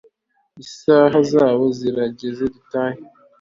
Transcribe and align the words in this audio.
isaa 0.63 1.15
saba 1.29 1.65
zirageze 1.77 2.43
dutahe 2.53 3.01